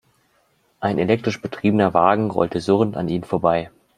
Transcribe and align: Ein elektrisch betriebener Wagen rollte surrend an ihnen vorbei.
Ein 0.79 0.97
elektrisch 0.97 1.39
betriebener 1.43 1.93
Wagen 1.93 2.31
rollte 2.31 2.59
surrend 2.59 2.97
an 2.97 3.07
ihnen 3.07 3.23
vorbei. 3.23 3.69